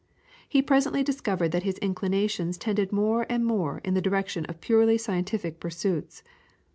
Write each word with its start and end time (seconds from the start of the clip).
He 0.49 0.63
presently 0.63 1.03
discovered 1.03 1.49
that 1.49 1.61
his 1.61 1.77
inclinations 1.77 2.57
tended 2.57 2.91
more 2.91 3.27
and 3.29 3.45
more 3.45 3.79
in 3.85 3.93
the 3.93 4.01
direction 4.01 4.45
of 4.45 4.59
purely 4.59 4.97
scientific 4.97 5.59
pursuits. 5.59 6.23